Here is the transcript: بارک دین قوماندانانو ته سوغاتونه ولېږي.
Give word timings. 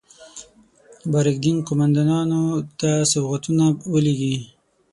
بارک 1.11 1.37
دین 1.43 1.57
قوماندانانو 1.67 2.41
ته 2.79 2.89
سوغاتونه 3.11 3.65
ولېږي. 3.93 4.35